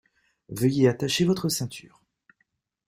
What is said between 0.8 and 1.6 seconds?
attacher votre